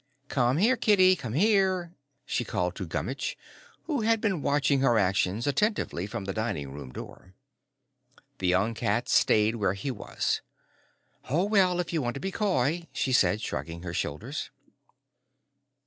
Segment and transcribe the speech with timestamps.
[0.29, 1.93] "Come here, Kitty, come here,"
[2.25, 3.37] she called to Gummitch,
[3.83, 7.35] who had been watching her actions attentively from the dining room door.
[8.39, 10.41] The young cat stayed where he was.
[11.29, 14.49] "Oh, well, if you want to be coy," she said, shrugging her shoulders.